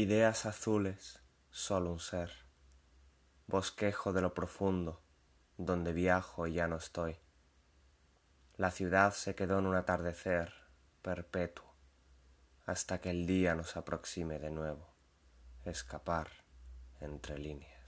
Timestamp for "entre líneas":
17.00-17.79